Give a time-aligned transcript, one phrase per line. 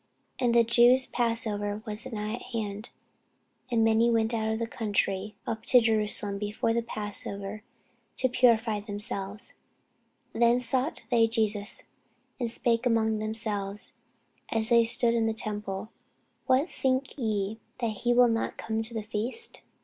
[0.39, 2.89] And the Jews' passover was nigh at hand:
[3.69, 7.61] and many went out of the country up to Jerusalem before the passover,
[8.17, 9.53] to purify themselves.
[10.33, 11.83] Then sought they for Jesus,
[12.39, 13.93] and spake among themselves,
[14.51, 15.91] as they stood in the temple,
[16.47, 19.61] What think ye, that he will not come to the feast?